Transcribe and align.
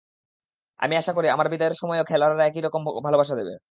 আমি 0.79 0.93
আশা 0.97 1.11
করি, 1.13 1.27
আমার 1.29 1.47
বিদায়ের 1.51 1.75
সময়ও 1.81 2.03
খেলোয়াড়েরা 2.03 2.43
একই 2.45 2.61
রকম 2.61 2.81
ভালোবাসা 3.05 3.33
দেবে। 3.39 3.53